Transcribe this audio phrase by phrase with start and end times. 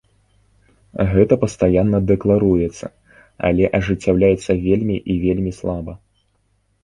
[1.11, 2.87] Гэта пастаянна дэкларуецца,
[3.49, 5.93] але ажыццяўляецца вельмі і вельмі слаба.